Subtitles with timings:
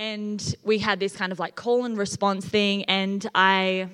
[0.00, 2.84] and we had this kind of like call and response thing.
[2.84, 3.88] And I,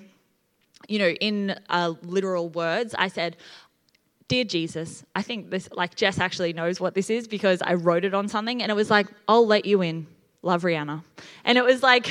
[0.86, 3.36] you know, in uh, literal words, I said,
[4.28, 8.04] Dear Jesus, I think this, like Jess actually knows what this is because I wrote
[8.04, 10.06] it on something and it was like, I'll let you in
[10.46, 11.02] love Rianna.
[11.44, 12.08] And it was like,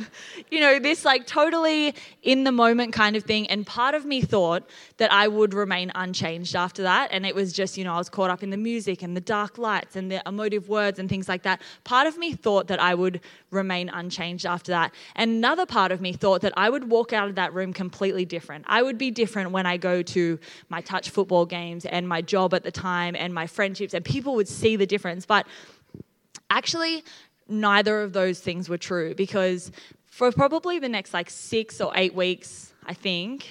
[0.50, 3.46] you know, this like totally in the moment kind of thing.
[3.48, 7.08] And part of me thought that I would remain unchanged after that.
[7.10, 9.20] And it was just, you know, I was caught up in the music and the
[9.20, 11.60] dark lights and the emotive words and things like that.
[11.84, 13.20] Part of me thought that I would
[13.50, 14.94] remain unchanged after that.
[15.16, 18.24] And another part of me thought that I would walk out of that room completely
[18.24, 18.64] different.
[18.68, 22.54] I would be different when I go to my touch football games and my job
[22.54, 25.26] at the time and my friendships, and people would see the difference.
[25.26, 25.46] But
[26.52, 27.02] actually,
[27.52, 29.70] neither of those things were true because
[30.06, 33.48] for probably the next like six or eight weeks, I think,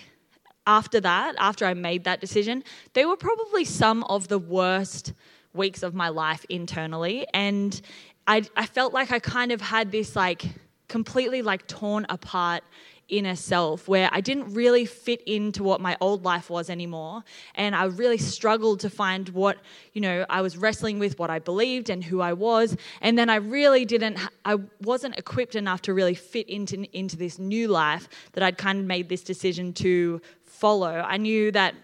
[0.68, 5.14] after that, after I made that decision, they were probably some of the worst
[5.54, 7.26] weeks of my life internally.
[7.34, 7.80] And
[8.28, 10.46] I, I felt like I kind of had this like
[10.88, 12.64] completely like torn apart
[13.12, 17.24] inner self where I didn't really fit into what my old life was anymore.
[17.54, 19.60] And I really struggled to find what,
[19.94, 22.76] you know, I was wrestling with what I believed and who I was.
[23.02, 27.38] And then I really didn't, I wasn't equipped enough to really fit into, into this
[27.38, 31.06] new life that I'd kind of made this decision to follow.
[31.06, 31.76] I knew that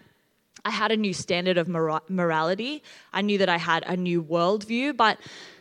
[0.64, 2.82] I had a new standard of morality.
[3.12, 5.18] I knew that I had a new worldview, but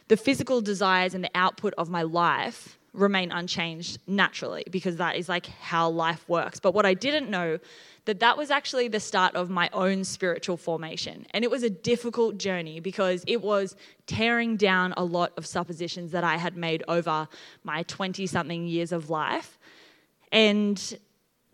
[0.07, 5.29] the physical desires and the output of my life remain unchanged naturally because that is
[5.29, 6.59] like how life works.
[6.59, 7.59] But what I didn't know
[8.05, 11.25] that that was actually the start of my own spiritual formation.
[11.31, 13.75] And it was a difficult journey because it was
[14.07, 17.27] tearing down a lot of suppositions that I had made over
[17.63, 19.59] my 20 something years of life
[20.31, 20.97] and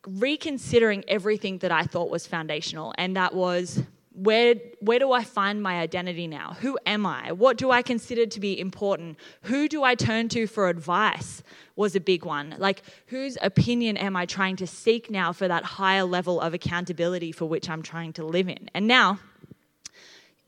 [0.07, 2.93] reconsidering everything that I thought was foundational.
[2.97, 3.81] And that was
[4.15, 6.55] where, where do I find my identity now?
[6.61, 7.31] Who am I?
[7.31, 9.17] What do I consider to be important?
[9.43, 11.41] Who do I turn to for advice?
[11.75, 12.55] Was a big one.
[12.59, 17.31] Like, whose opinion am I trying to seek now for that higher level of accountability
[17.31, 18.69] for which I'm trying to live in?
[18.75, 19.19] And now,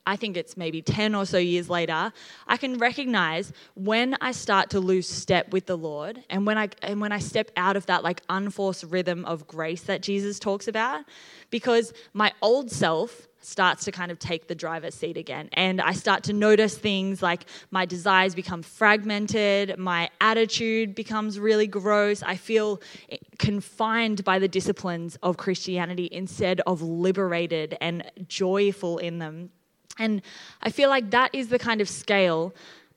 [0.07, 2.13] I think it's maybe 10 or so years later,
[2.47, 6.69] I can recognize when I start to lose step with the Lord and when I
[6.81, 10.67] and when I step out of that like unforced rhythm of grace that Jesus talks
[10.67, 11.05] about
[11.49, 15.49] because my old self starts to kind of take the driver's seat again.
[15.53, 21.67] And I start to notice things like my desires become fragmented, my attitude becomes really
[21.67, 22.23] gross.
[22.23, 29.19] I feel eh, confined by the disciplines of Christianity instead of liberated and joyful in
[29.19, 29.51] them.
[29.97, 30.21] And
[30.61, 32.53] I feel like that is the kind of scale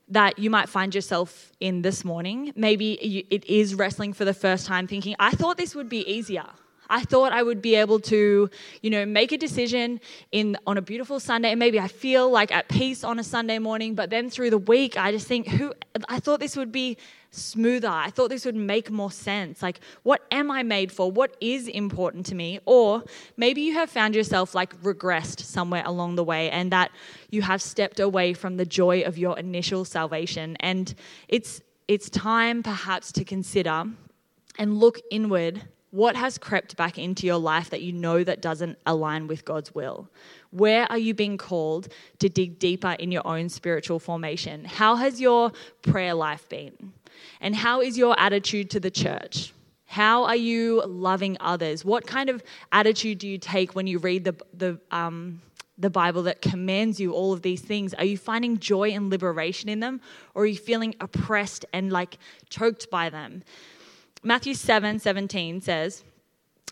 [0.09, 2.53] that you might find yourself in this morning.
[2.57, 6.47] Maybe it is wrestling for the first time, thinking, I thought this would be easier.
[6.91, 8.51] I thought I would be able to,
[8.83, 10.01] you know, make a decision
[10.33, 13.59] in on a beautiful Sunday, and maybe I feel like at peace on a Sunday
[13.59, 15.75] morning, but then through the week, I just think, who
[16.09, 16.97] I thought this would be
[17.31, 17.89] smoother.
[17.89, 19.63] I thought this would make more sense.
[19.63, 21.11] Like, what am I made for?
[21.11, 22.61] What is important to me?
[22.65, 23.05] Or
[23.37, 26.91] maybe you have found yourself like regressed somewhere along the way and that
[27.31, 30.57] you have stepped away from the joy of your initial salvation.
[30.61, 30.95] And
[31.29, 33.85] it's it's time perhaps to consider
[34.59, 38.79] and look inward what has crept back into your life that you know that doesn't
[38.85, 40.09] align with God's will?
[40.51, 41.89] Where are you being called
[42.19, 44.65] to dig deeper in your own spiritual formation?
[44.65, 46.93] How has your prayer life been?
[47.41, 49.53] And how is your attitude to the church?
[49.87, 51.85] How are you loving others?
[51.85, 55.41] What kind of attitude do you take when you read the, the, um,
[55.79, 57.95] the Bible that commands you all of these things?
[57.95, 60.03] Are you finding joy and liberation in them?
[60.35, 62.19] Or are you feeling oppressed and like
[62.51, 63.43] choked by them?
[64.23, 66.05] Matthew 7 17 says,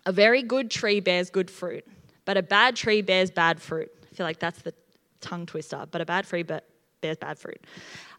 [0.05, 1.87] A very good tree bears good fruit,
[2.25, 3.91] but a bad tree bears bad fruit.
[4.11, 4.75] I feel like that's the
[5.21, 7.61] tongue twister, but a bad tree bears bad fruit.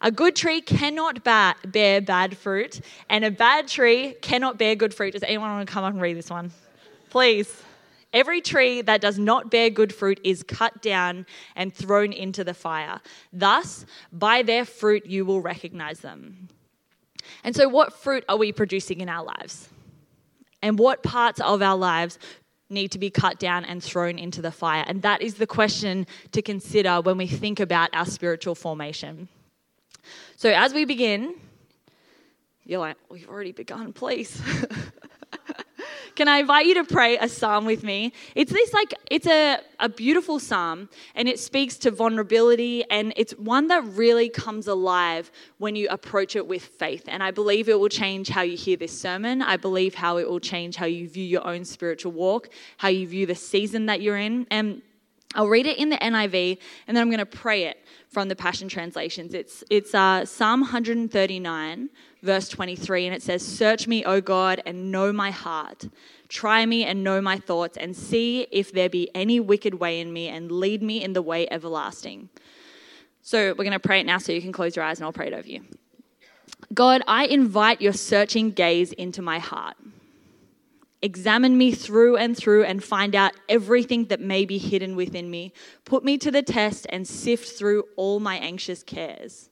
[0.02, 5.14] A good tree cannot bear bad fruit, and a bad tree cannot bear good fruit.
[5.14, 6.52] Does anyone want to come up and read this one?
[7.10, 7.64] Please.
[8.14, 11.26] Every tree that does not bear good fruit is cut down
[11.58, 13.02] and thrown into the fire.
[13.34, 16.48] Thus, by their fruit you will recognize them.
[17.44, 19.70] And so, what fruit are we producing in our lives?
[20.62, 22.18] And what parts of our lives
[22.70, 24.84] need to be cut down and thrown into the fire?
[24.88, 29.28] And that is the question to consider when we think about our spiritual formation.
[30.36, 31.36] So, as we begin,
[32.66, 34.42] you're like, we've already begun, please.
[36.18, 38.12] Can I invite you to pray a psalm with me?
[38.34, 43.34] It's this like it's a, a beautiful psalm and it speaks to vulnerability and it's
[43.34, 47.04] one that really comes alive when you approach it with faith.
[47.08, 49.44] And I believe it will change how you hear this sermon.
[49.44, 53.08] I believe how it will change how you view your own spiritual walk, how you
[53.08, 54.48] view the season that you're in.
[54.50, 54.82] And
[55.36, 56.58] I'll read it in the NIV
[56.88, 59.34] and then I'm going to pray it from the Passion Translations.
[59.34, 61.90] It's, it's uh, Psalm 139,
[62.24, 65.90] verse 23, and it says, Search me, O God, and know my heart.
[66.30, 70.12] Try me and know my thoughts, and see if there be any wicked way in
[70.12, 72.30] me, and lead me in the way everlasting.
[73.22, 75.14] So we're going to pray it now so you can close your eyes and I'll
[75.14, 75.66] pray it over you.
[76.74, 79.76] God, I invite your searching gaze into my heart.
[81.08, 85.54] Examine me through and through and find out everything that may be hidden within me.
[85.86, 89.50] Put me to the test and sift through all my anxious cares.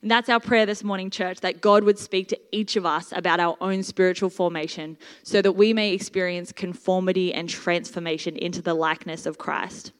[0.00, 3.12] And that's our prayer this morning, church, that God would speak to each of us
[3.12, 8.72] about our own spiritual formation so that we may experience conformity and transformation into the
[8.72, 9.92] likeness of Christ.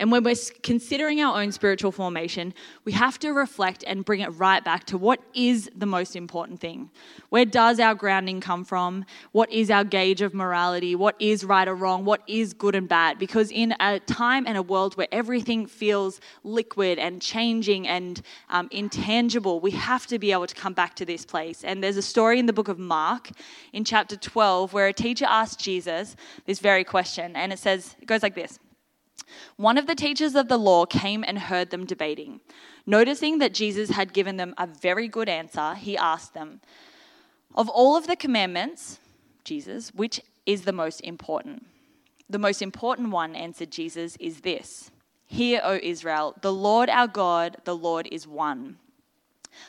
[0.00, 2.54] And when we're considering our own spiritual formation,
[2.86, 6.58] we have to reflect and bring it right back to what is the most important
[6.58, 6.90] thing.
[7.28, 9.04] Where does our grounding come from?
[9.32, 10.94] What is our gauge of morality?
[10.94, 12.06] What is right or wrong?
[12.06, 13.18] What is good and bad?
[13.18, 18.68] Because in a time and a world where everything feels liquid and changing and um,
[18.70, 21.62] intangible, we have to be able to come back to this place.
[21.62, 23.28] And there's a story in the book of Mark
[23.74, 26.16] in chapter 12 where a teacher asked Jesus
[26.46, 27.36] this very question.
[27.36, 28.58] And it says, it goes like this.
[29.56, 32.40] One of the teachers of the law came and heard them debating.
[32.86, 36.60] Noticing that Jesus had given them a very good answer, he asked them,
[37.54, 38.98] Of all of the commandments,
[39.44, 41.66] Jesus, which is the most important?
[42.28, 44.90] The most important one, answered Jesus, is this
[45.26, 48.78] Hear, O Israel, the Lord our God, the Lord is one.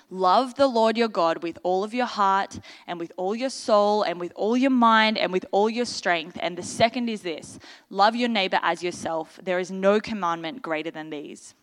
[0.10, 4.04] Love the Lord your God with all of your heart and with all your soul
[4.04, 6.38] and with all your mind and with all your strength.
[6.42, 9.40] And the second is this love your neighbor as yourself.
[9.42, 11.54] There is no commandment greater than these.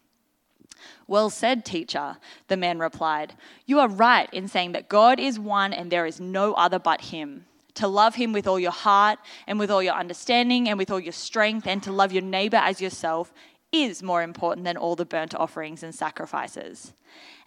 [1.07, 2.19] Well said, teacher,
[2.49, 3.35] the man replied.
[3.67, 7.01] You are right in saying that God is one and there is no other but
[7.01, 7.47] him.
[7.75, 10.99] To love him with all your heart and with all your understanding and with all
[10.99, 13.33] your strength, and to love your neighbor as yourself
[13.73, 16.93] is more important than all the burnt offerings and sacrifices.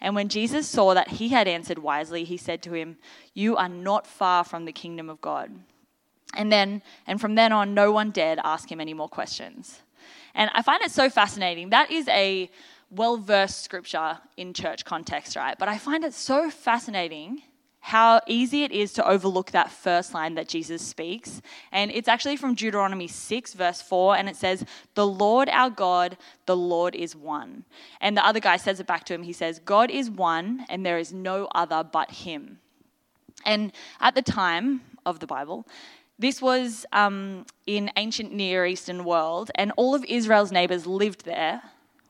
[0.00, 2.96] And when Jesus saw that he had answered wisely, he said to him,
[3.34, 5.50] You are not far from the kingdom of God.
[6.34, 9.82] And then, and from then on, no one dared ask him any more questions.
[10.34, 11.70] And I find it so fascinating.
[11.70, 12.50] That is a
[12.90, 15.58] well versed scripture in church context, right?
[15.58, 17.42] But I find it so fascinating
[17.84, 21.42] how easy it is to overlook that first line that Jesus speaks.
[21.72, 24.64] And it's actually from Deuteronomy 6, verse 4, and it says,
[24.94, 27.64] The Lord our God, the Lord is one.
[28.00, 29.24] And the other guy says it back to him.
[29.24, 32.60] He says, God is one, and there is no other but him.
[33.44, 35.66] And at the time of the Bible,
[36.20, 41.62] this was um, in ancient Near Eastern world, and all of Israel's neighbors lived there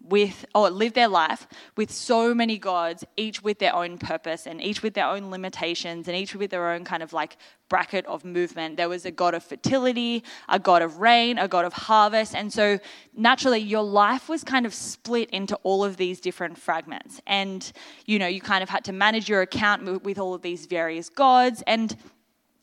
[0.05, 1.47] with or live their life
[1.77, 6.09] with so many gods each with their own purpose and each with their own limitations
[6.09, 7.37] and each with their own kind of like
[7.69, 8.77] bracket of movement.
[8.77, 12.35] There was a god of fertility a god of rain a god of harvest.
[12.35, 12.79] And so
[13.17, 17.21] naturally your life was kind of split into all of these different fragments.
[17.27, 17.71] And
[18.07, 21.09] you know you kind of had to manage your account with all of these various
[21.09, 21.63] gods.
[21.67, 21.97] And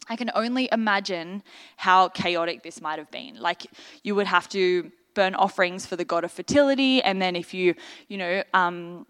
[0.09, 1.43] I can only imagine
[1.77, 3.39] how chaotic this might have been.
[3.39, 3.67] Like,
[4.01, 7.75] you would have to burn offerings for the god of fertility, and then if you,
[8.07, 9.05] you know, um,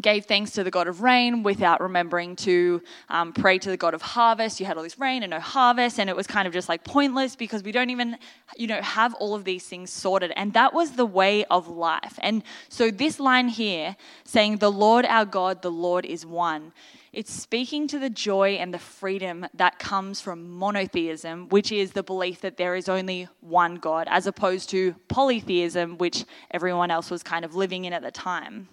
[0.00, 3.94] gave thanks to the God of rain without remembering to um, pray to the God
[3.94, 4.60] of harvest.
[4.60, 6.84] You had all this rain and no harvest, and it was kind of just like
[6.84, 8.16] pointless because we don't even,
[8.56, 10.32] you know, have all of these things sorted.
[10.36, 12.18] And that was the way of life.
[12.22, 16.72] And so this line here saying, The Lord our God, the Lord is one,
[17.14, 22.02] it's speaking to the joy and the freedom that comes from monotheism, which is the
[22.02, 27.22] belief that there is only one God, as opposed to polytheism, which everyone else was
[27.22, 28.68] kind of living in at the time.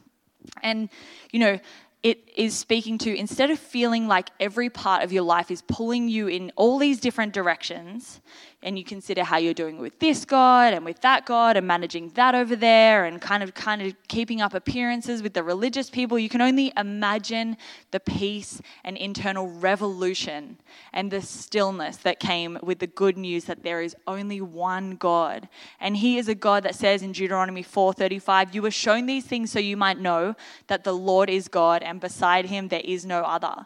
[0.61, 0.89] And,
[1.31, 1.59] you know,
[2.03, 6.09] it is speaking to instead of feeling like every part of your life is pulling
[6.09, 8.21] you in all these different directions,
[8.63, 12.09] and you consider how you're doing with this God and with that God and managing
[12.09, 16.19] that over there and kind of kind of keeping up appearances with the religious people,
[16.19, 17.57] you can only imagine
[17.91, 20.57] the peace and internal revolution
[20.93, 25.49] and the stillness that came with the good news that there is only one God.
[25.79, 29.51] And he is a God that says in Deuteronomy 4:35, "You were shown these things
[29.51, 30.35] so you might know
[30.67, 33.65] that the Lord is God and beside him there is no other."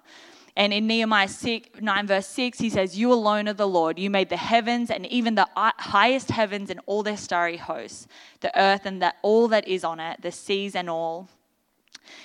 [0.57, 3.99] And in Nehemiah 6, 9, verse 6, he says, You alone are the Lord.
[3.99, 8.07] You made the heavens and even the highest heavens and all their starry hosts,
[8.39, 11.29] the earth and that all that is on it, the seas and all.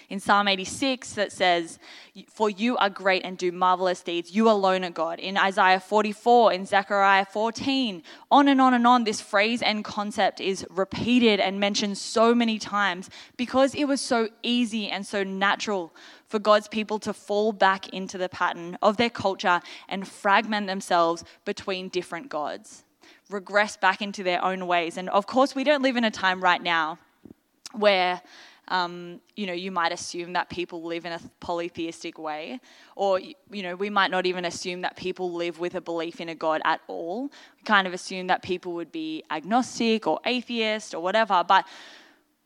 [0.08, 1.78] In Psalm 86, that says,
[2.32, 4.30] For you are great and do marvelous deeds.
[4.30, 5.18] You alone are God.
[5.18, 10.40] In Isaiah 44, in Zechariah 14, on and on and on, this phrase and concept
[10.40, 15.94] is repeated and mentioned so many times because it was so easy and so natural
[16.30, 21.24] for God's people to fall back into the pattern of their culture and fragment themselves
[21.44, 22.84] between different gods
[23.28, 24.96] regress back into their own ways.
[24.96, 26.98] And of course, we don't live in a time right now
[27.72, 28.20] where
[28.70, 32.60] um, you know, you might assume that people live in a polytheistic way,
[32.94, 36.28] or you know, we might not even assume that people live with a belief in
[36.28, 37.24] a God at all.
[37.56, 41.44] We kind of assume that people would be agnostic or atheist or whatever.
[41.46, 41.66] But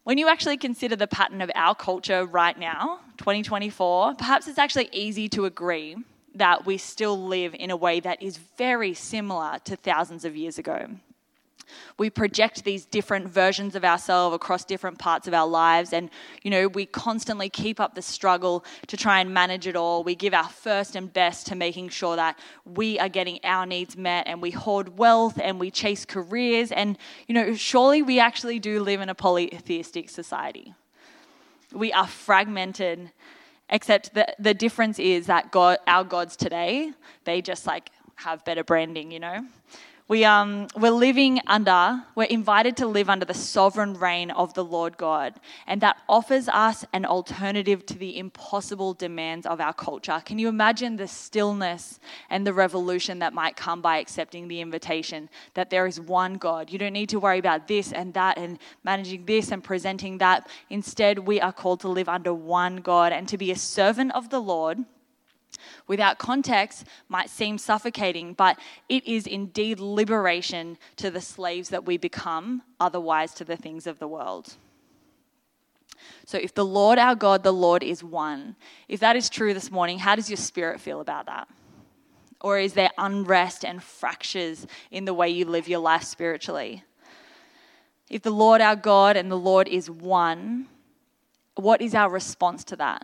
[0.05, 4.89] when you actually consider the pattern of our culture right now, 2024, perhaps it's actually
[4.93, 5.97] easy to agree
[6.35, 10.59] that we still live in a way that is very similar to thousands of years
[10.59, 10.89] ago.
[11.99, 16.11] We project these different versions of ourselves across different parts of our lives, and
[16.43, 20.05] you know, we constantly keep up the struggle to try and manage it all.
[20.05, 23.97] We give our first and best to making sure that we are getting our needs
[23.97, 26.73] met, and we hoard wealth and we chase careers.
[26.73, 30.75] And you know, surely we actually do live in a polytheistic society.
[31.73, 33.11] We are fragmented
[33.71, 36.93] except the, the difference is that God, our gods today,
[37.25, 39.47] they just like have better branding, you know?
[40.07, 44.63] We, um, we're living under, we're invited to live under the sovereign reign of the
[44.63, 45.41] Lord God.
[45.67, 50.21] And that offers us an alternative to the impossible demands of our culture.
[50.23, 55.31] Can you imagine the stillness and the revolution that might come by accepting the invitation
[55.55, 56.71] that there is one God?
[56.71, 60.51] You don't need to worry about this and that and managing this and presenting that.
[60.69, 64.29] Instead, we are called to live under one God and to be a servant of
[64.29, 64.85] the Lord
[65.87, 68.59] without context might seem suffocating, but
[68.89, 73.99] it is indeed liberation to the slaves that we become, otherwise, to the things of
[73.99, 74.57] the world.
[76.27, 78.57] So, if the Lord our God, the Lord is one,
[78.89, 81.49] if that is true this morning, how does your spirit feel about that?
[82.41, 86.85] Or is there unrest and fractures in the way you live your life spiritually?
[88.11, 90.69] If the Lord our God and the Lord is one,
[91.55, 93.03] what is our response to that?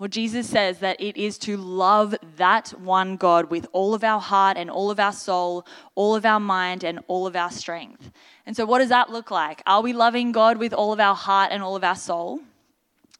[0.00, 4.18] Well, Jesus says that it is to love that one God with all of our
[4.18, 8.10] heart and all of our soul, all of our mind and all of our strength.
[8.46, 9.62] And so, what does that look like?
[9.66, 12.40] Are we loving God with all of our heart and all of our soul?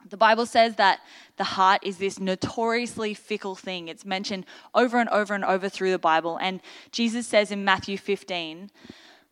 [0.09, 1.01] The Bible says that
[1.37, 3.89] the heart is this notoriously fickle thing.
[3.89, 6.39] It's mentioned over and over and over through the Bible.
[6.39, 8.71] And Jesus says in Matthew 15,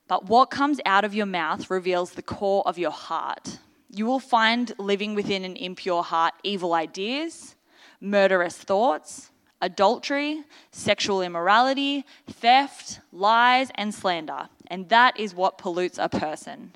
[0.07, 3.57] But what comes out of your mouth reveals the core of your heart.
[3.91, 7.55] You will find living within an impure heart evil ideas,
[8.01, 9.31] murderous thoughts,
[9.61, 14.49] adultery, sexual immorality, theft, lies, and slander.
[14.69, 16.73] And that is what pollutes a person.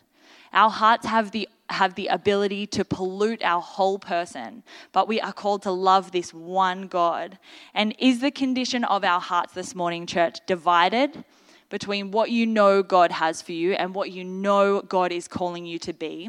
[0.52, 5.32] Our hearts have the have the ability to pollute our whole person, but we are
[5.32, 7.38] called to love this one God.
[7.72, 11.24] And is the condition of our hearts this morning, church, divided
[11.70, 15.64] between what you know God has for you and what you know God is calling
[15.64, 16.28] you to be?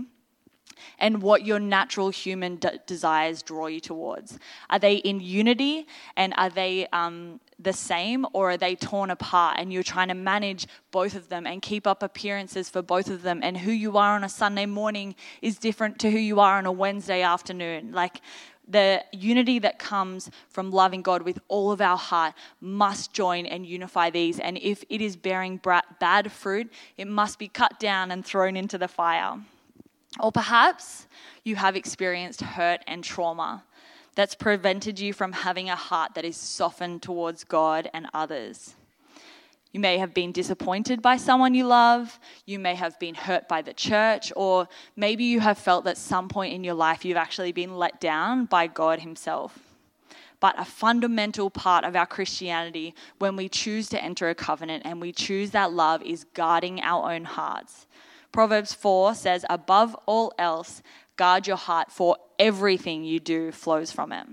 [0.99, 4.39] And what your natural human de- desires draw you towards?
[4.69, 9.57] Are they in unity and are they um, the same or are they torn apart
[9.59, 13.21] and you're trying to manage both of them and keep up appearances for both of
[13.21, 13.39] them?
[13.43, 16.65] And who you are on a Sunday morning is different to who you are on
[16.65, 17.91] a Wednesday afternoon.
[17.91, 18.21] Like,
[18.67, 23.65] the unity that comes from loving God with all of our heart must join and
[23.65, 24.39] unify these.
[24.39, 25.59] And if it is bearing
[25.99, 29.39] bad fruit, it must be cut down and thrown into the fire.
[30.19, 31.07] Or perhaps
[31.43, 33.63] you have experienced hurt and trauma
[34.15, 38.75] that's prevented you from having a heart that is softened towards God and others.
[39.71, 42.19] You may have been disappointed by someone you love.
[42.45, 45.97] You may have been hurt by the church, or maybe you have felt that at
[45.97, 49.57] some point in your life you've actually been let down by God Himself.
[50.39, 55.01] But a fundamental part of our Christianity, when we choose to enter a covenant and
[55.01, 57.87] we choose that love, is guarding our own hearts.
[58.33, 60.81] Proverbs 4 says, Above all else,
[61.15, 64.27] guard your heart, for everything you do flows from it.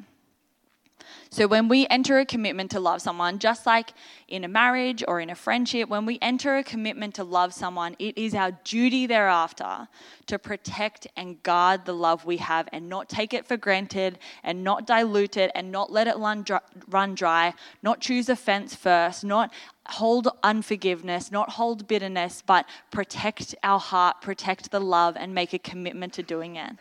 [1.33, 3.92] So, when we enter a commitment to love someone, just like
[4.26, 7.95] in a marriage or in a friendship, when we enter a commitment to love someone,
[8.00, 9.87] it is our duty thereafter
[10.26, 14.64] to protect and guard the love we have and not take it for granted and
[14.64, 19.52] not dilute it and not let it run dry, not choose offense first, not
[19.93, 25.59] hold unforgiveness, not hold bitterness, but protect our heart, protect the love, and make a
[25.59, 26.73] commitment to doing it.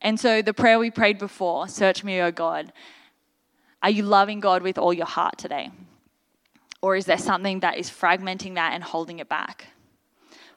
[0.00, 2.72] And so, the prayer we prayed before Search me, O God
[3.82, 5.70] are you loving God with all your heart today?
[6.80, 9.66] Or is there something that is fragmenting that and holding it back?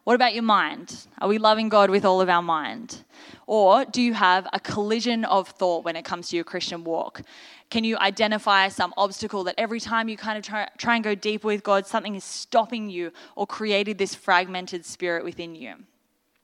[0.06, 1.08] What about your mind?
[1.18, 3.04] Are we loving God with all of our mind?
[3.48, 7.24] Or do you have a collision of thought when it comes to your Christian walk?
[7.72, 11.16] Can you identify some obstacle that every time you kind of try, try and go
[11.16, 15.74] deeper with God, something is stopping you or created this fragmented spirit within you?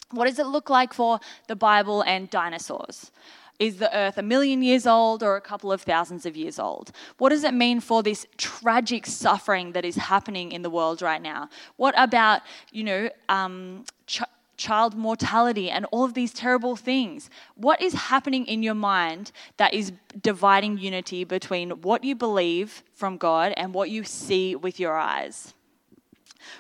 [0.10, 3.12] What does it look like for the Bible and dinosaurs?
[3.62, 6.92] Is the earth a million years old or a couple of thousands of years old?
[7.20, 11.22] What does it mean for this tragic suffering that is happening in the world right
[11.22, 11.48] now?
[11.78, 12.42] What about,
[12.72, 14.24] you know, um, ch-
[14.58, 17.30] child mortality and all of these terrible things?
[17.54, 23.18] What is happening in your mind that is dividing unity between what you believe from
[23.18, 25.54] God and what you see with your eyes?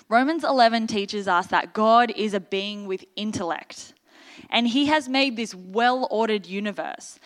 [0.08, 3.96] Romans 11 teaches us that God is a being with intellect
[4.50, 7.20] and he has made this well ordered universe.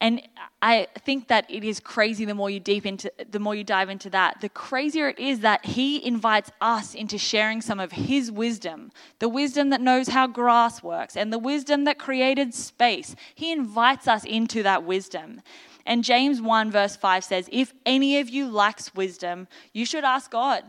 [0.00, 0.20] And
[0.60, 3.88] I think that it is crazy the more you deep into the more you dive
[3.88, 8.30] into that, the crazier it is that he invites us into sharing some of his
[8.30, 13.14] wisdom, the wisdom that knows how grass works and the wisdom that created space.
[13.34, 15.40] He invites us into that wisdom.
[15.86, 20.30] And James 1 verse 5 says, "If any of you lacks wisdom, you should ask
[20.30, 20.64] God,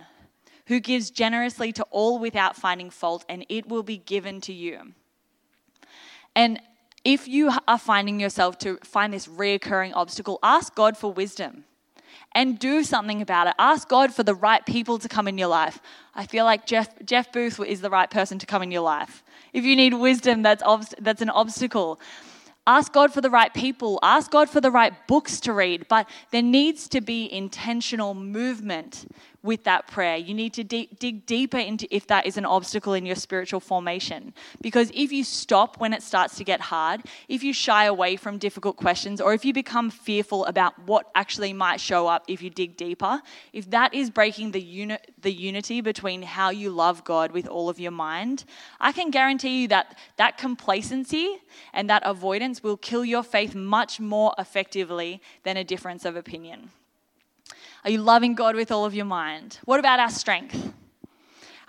[0.67, 4.93] who gives generously to all without finding fault, and it will be given to you."
[6.35, 6.59] And
[7.03, 11.65] if you are finding yourself to find this reoccurring obstacle, ask God for wisdom
[12.33, 13.53] and do something about it.
[13.57, 15.79] Ask God for the right people to come in your life.
[16.13, 19.23] I feel like Jeff, Jeff Booth is the right person to come in your life.
[19.53, 20.63] If you need wisdom, that's,
[20.99, 21.99] that's an obstacle.
[22.67, 23.99] Ask God for the right people.
[24.01, 25.87] Ask God for the right books to read.
[25.87, 29.09] But there needs to be intentional movement
[29.45, 30.17] with that prayer.
[30.17, 33.59] You need to de- dig deeper into if that is an obstacle in your spiritual
[33.59, 34.33] formation.
[34.61, 38.37] Because if you stop when it starts to get hard, if you shy away from
[38.39, 42.49] difficult questions, or if you become fearful about what actually might show up if you
[42.49, 43.21] dig deeper,
[43.53, 47.69] if that is breaking the, uni- the unity between how you love God with all
[47.69, 48.43] of your mind,
[48.79, 51.37] I can guarantee you that that complacency
[51.71, 56.71] and that avoidance will kill your faith much more effectively than a difference of opinion.
[57.85, 59.59] Are you loving God with all of your mind?
[59.63, 60.73] What about our strength?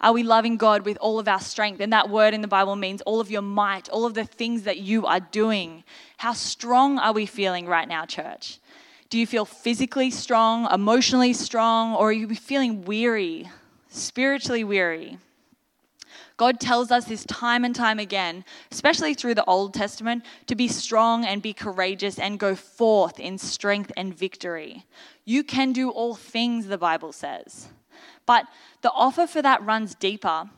[0.00, 1.78] Are we loving God with all of our strength?
[1.78, 4.62] And that word in the Bible means all of your might, all of the things
[4.62, 5.84] that you are doing.
[6.16, 8.60] How strong are we feeling right now, church?
[9.10, 13.50] Do you feel physically strong, emotionally strong, or are you feeling weary,
[13.90, 15.18] spiritually weary?
[16.36, 20.68] God tells us this time and time again, especially through the Old Testament, to be
[20.68, 24.84] strong and be courageous and go forth in strength and victory.
[25.24, 27.68] You can do all things, the Bible says.
[28.26, 28.46] But
[28.82, 30.50] the offer for that runs deeper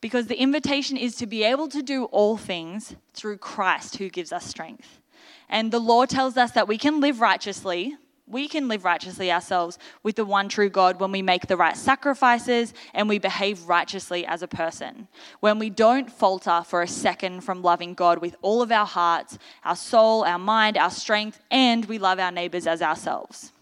[0.00, 4.32] because the invitation is to be able to do all things through Christ who gives
[4.32, 5.00] us strength.
[5.48, 7.96] And the law tells us that we can live righteously
[8.28, 11.76] we can live righteously ourselves with the one true God when we make the right
[11.76, 15.06] sacrifices and we behave righteously as a person.
[15.40, 19.38] When we don't falter for a second from loving God with all of our hearts,
[19.64, 23.52] our soul, our mind, our strength, and we love our neighbors as ourselves.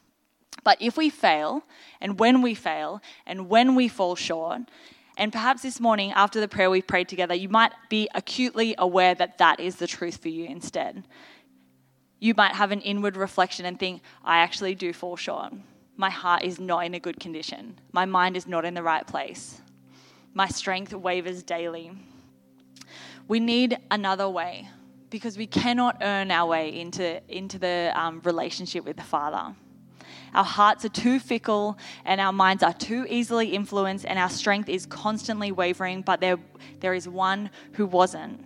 [0.63, 1.65] But if we fail,
[2.01, 4.63] and when we fail, and when we fall short,
[5.19, 9.15] and perhaps this morning after the prayer we've prayed together, you might be acutely aware
[9.15, 11.05] that that is the truth for you instead
[12.25, 15.53] you might have an inward reflection and think, I actually do fall short.
[15.99, 17.79] My heart is not in a good condition.
[17.93, 19.61] My mind is not in the right place.
[20.33, 21.93] My strength wavers daily.
[23.29, 24.71] We need another way
[25.11, 29.55] because we cannot earn our way into, into the um, relationship with the Father.
[30.33, 34.71] Our hearts are too fickle and our minds are too easily influenced, and our strength
[34.71, 36.39] is constantly wavering, but there,
[36.81, 38.43] there is one who wasn't.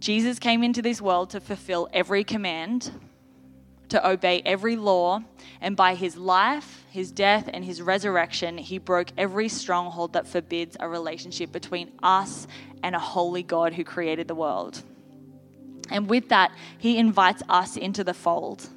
[0.00, 2.90] Jesus came into this world to fulfill every command,
[3.90, 5.20] to obey every law,
[5.60, 10.74] and by his life, his death, and his resurrection, he broke every stronghold that forbids
[10.80, 12.46] a relationship between us
[12.82, 14.82] and a holy God who created the world.
[15.90, 18.68] And with that, he invites us into the fold.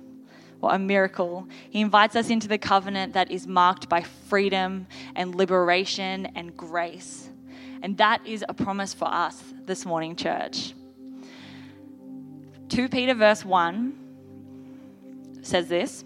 [0.60, 1.48] What a miracle.
[1.70, 7.30] He invites us into the covenant that is marked by freedom and liberation and grace.
[7.82, 10.74] And that is a promise for us this morning, church.
[12.74, 13.94] 2 Peter verse 1
[15.44, 16.04] says this.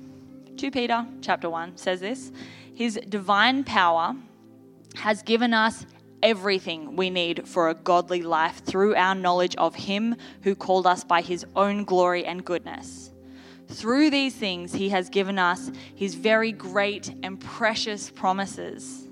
[0.58, 2.34] 2 Peter chapter 1 says this.
[2.76, 4.18] His divine power
[4.96, 5.86] has given us
[6.22, 11.06] everything we need for a godly life through our knowledge of him who called us
[11.06, 13.12] by his own glory and goodness.
[13.70, 19.07] Through these things, he has given us his very great and precious promises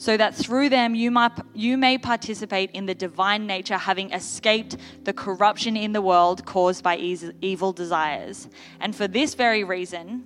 [0.00, 4.78] so that through them you, might, you may participate in the divine nature, having escaped
[5.04, 8.48] the corruption in the world caused by evil desires.
[8.80, 10.24] And for this very reason,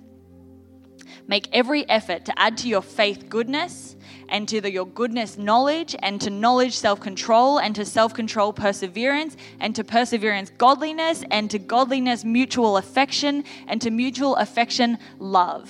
[1.27, 3.97] make every effort to add to your faith goodness,
[4.29, 8.53] and to the, your goodness knowledge, and to knowledge self control, and to self control
[8.53, 15.69] perseverance, and to perseverance godliness, and to godliness mutual affection, and to mutual affection love.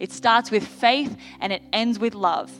[0.00, 2.50] It starts with faith and it ends with love.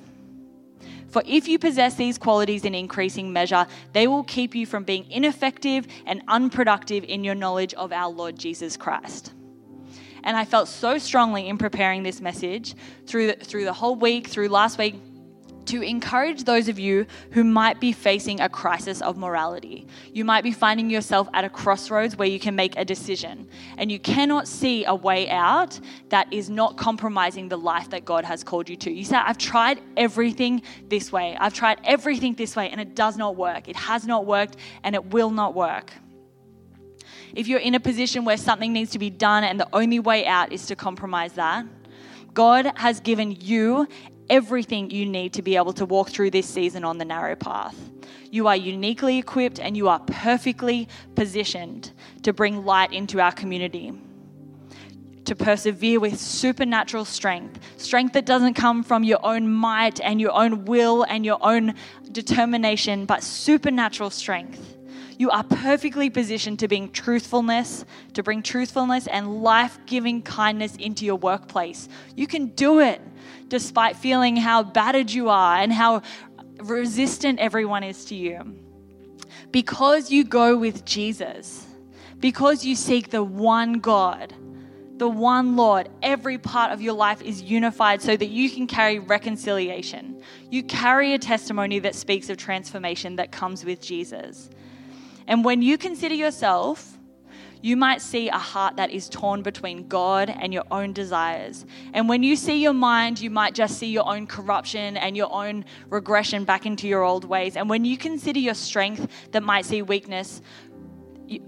[1.14, 5.08] For if you possess these qualities in increasing measure, they will keep you from being
[5.12, 9.32] ineffective and unproductive in your knowledge of our Lord Jesus Christ.
[10.24, 12.74] And I felt so strongly in preparing this message
[13.06, 14.96] through the, through the whole week, through last week,
[15.66, 19.86] to encourage those of you who might be facing a crisis of morality.
[20.12, 23.48] You might be finding yourself at a crossroads where you can make a decision
[23.78, 25.78] and you cannot see a way out
[26.10, 28.92] that is not compromising the life that God has called you to.
[28.92, 33.16] You say, I've tried everything this way, I've tried everything this way, and it does
[33.16, 33.68] not work.
[33.68, 35.92] It has not worked and it will not work.
[37.34, 40.24] If you're in a position where something needs to be done and the only way
[40.26, 41.66] out is to compromise that,
[42.32, 43.88] God has given you
[44.28, 47.76] everything you need to be able to walk through this season on the narrow path.
[48.30, 53.92] You are uniquely equipped and you are perfectly positioned to bring light into our community.
[55.26, 60.32] To persevere with supernatural strength, strength that doesn't come from your own might and your
[60.32, 61.74] own will and your own
[62.12, 64.76] determination, but supernatural strength.
[65.16, 71.04] You are perfectly positioned to bring truthfulness, to bring truthfulness and life giving kindness into
[71.04, 71.88] your workplace.
[72.16, 73.00] You can do it
[73.48, 76.02] despite feeling how battered you are and how
[76.58, 78.56] resistant everyone is to you.
[79.50, 81.64] Because you go with Jesus,
[82.18, 84.34] because you seek the one God,
[84.96, 88.98] the one Lord, every part of your life is unified so that you can carry
[88.98, 90.22] reconciliation.
[90.50, 94.50] You carry a testimony that speaks of transformation that comes with Jesus.
[95.26, 96.94] And when you consider yourself
[97.64, 101.64] you might see a heart that is torn between God and your own desires.
[101.94, 105.32] And when you see your mind, you might just see your own corruption and your
[105.32, 107.56] own regression back into your old ways.
[107.56, 110.42] And when you consider your strength that might see weakness,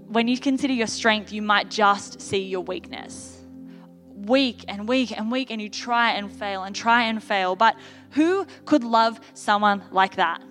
[0.07, 3.39] when you consider your strength, you might just see your weakness.
[4.15, 7.55] Weak and weak and weak, and you try and fail and try and fail.
[7.55, 7.75] But
[8.09, 10.41] who could love someone like that?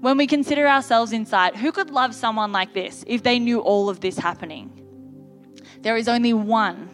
[0.00, 3.88] When we consider ourselves inside, who could love someone like this if they knew all
[3.88, 4.70] of this happening?
[5.80, 6.88] There is only one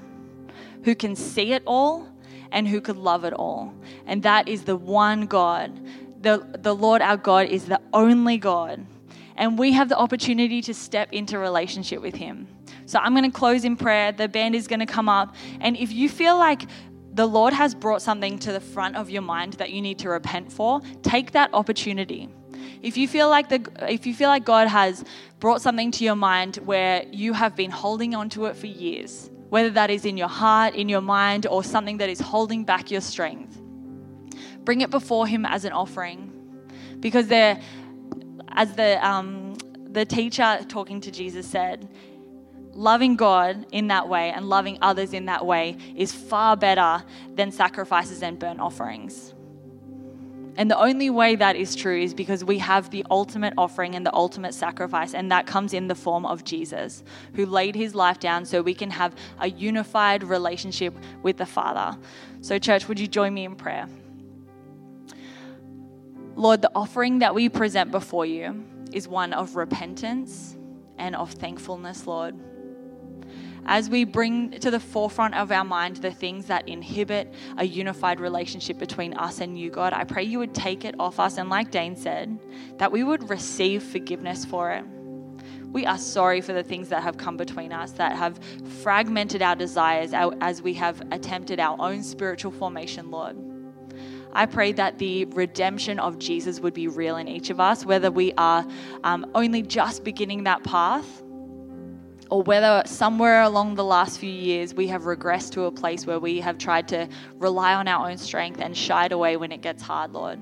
[0.84, 2.08] who can see it all
[2.50, 3.74] and who could love it all.
[4.06, 5.80] And that is the one God.
[6.22, 8.86] The, the Lord our God is the only God.
[9.36, 12.46] And we have the opportunity to step into relationship with Him.
[12.86, 14.12] So I'm going to close in prayer.
[14.12, 15.34] The band is going to come up.
[15.60, 16.62] And if you feel like
[17.12, 20.08] the Lord has brought something to the front of your mind that you need to
[20.08, 22.28] repent for, take that opportunity.
[22.82, 25.04] If you feel like the if you feel like God has
[25.40, 29.30] brought something to your mind where you have been holding on to it for years,
[29.48, 32.90] whether that is in your heart, in your mind, or something that is holding back
[32.90, 33.60] your strength,
[34.64, 36.32] bring it before Him as an offering,
[37.00, 37.60] because there,
[38.52, 39.54] as the um,
[39.90, 41.88] the teacher talking to Jesus said,
[42.72, 47.52] loving God in that way and loving others in that way is far better than
[47.52, 49.34] sacrifices and burnt offerings.
[50.56, 54.06] And the only way that is true is because we have the ultimate offering and
[54.06, 57.02] the ultimate sacrifice, and that comes in the form of Jesus,
[57.34, 61.98] who laid his life down so we can have a unified relationship with the Father.
[62.40, 63.88] So, church, would you join me in prayer?
[66.36, 70.56] Lord, the offering that we present before you is one of repentance
[70.98, 72.36] and of thankfulness, Lord
[73.66, 78.20] as we bring to the forefront of our mind the things that inhibit a unified
[78.20, 81.38] relationship between us and you, God, I pray you would take it off us.
[81.38, 82.38] And like Dane said,
[82.78, 84.84] that we would receive forgiveness for it.
[85.72, 88.38] We are sorry for the things that have come between us, that have
[88.82, 93.36] fragmented our desires as we have attempted our own spiritual formation, Lord.
[94.32, 98.10] I pray that the redemption of Jesus would be real in each of us, whether
[98.10, 98.66] we are
[99.04, 101.23] um, only just beginning that path
[102.30, 106.18] or whether somewhere along the last few years we have regressed to a place where
[106.18, 109.82] we have tried to rely on our own strength and shied away when it gets
[109.82, 110.40] hard, Lord.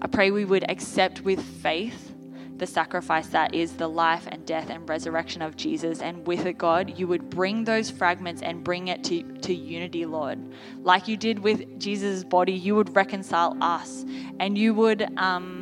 [0.00, 2.14] I pray we would accept with faith
[2.58, 6.00] the sacrifice that is the life and death and resurrection of Jesus.
[6.00, 10.06] And with it, God, you would bring those fragments and bring it to, to unity,
[10.06, 10.38] Lord.
[10.82, 14.04] Like you did with Jesus' body, you would reconcile us
[14.40, 15.06] and you would.
[15.18, 15.57] Um,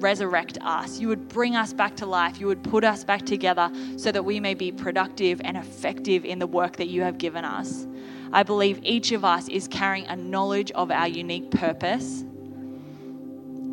[0.00, 0.98] resurrect us.
[0.98, 2.40] You would bring us back to life.
[2.40, 6.38] You would put us back together so that we may be productive and effective in
[6.38, 7.86] the work that you have given us.
[8.32, 12.22] I believe each of us is carrying a knowledge of our unique purpose.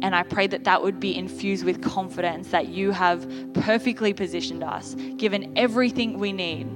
[0.02, 4.64] And I pray that that would be infused with confidence that you have perfectly positioned
[4.64, 6.68] us, given everything we need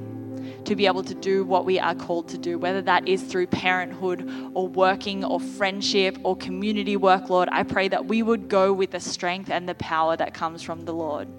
[0.67, 3.47] to be able to do what we are called to do, whether that is through
[3.47, 7.47] parenthood or working or friendship or community work, Lord.
[7.51, 10.83] I pray that we would go with the strength and the power that comes from
[10.83, 11.29] the Lord,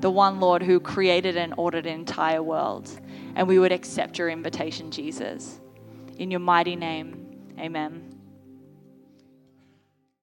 [0.00, 2.90] the one Lord who created and ordered an entire world.
[3.34, 5.60] And we would accept your invitation, Jesus.
[6.18, 8.11] In your mighty name, amen.